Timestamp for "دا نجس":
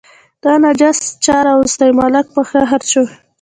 0.43-0.99